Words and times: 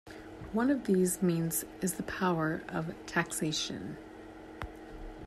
One 0.51 0.71
of 0.71 0.85
these 0.85 1.21
means 1.21 1.63
is 1.79 1.93
the 1.93 2.01
power 2.01 2.63
of 2.69 2.95
taxation. 3.05 3.97